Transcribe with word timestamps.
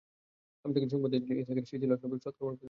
আমি 0.63 0.71
তাকে 0.75 0.87
সুসংবাদ 0.91 1.09
দিয়েছিলাম 1.13 1.37
ইসহাকের, 1.41 1.65
সে 1.69 1.75
ছিল 1.81 1.91
এক 1.95 1.99
নবী, 2.03 2.15
সৎকর্মপরায়ণদের 2.25 2.47
অন্যতম। 2.47 2.59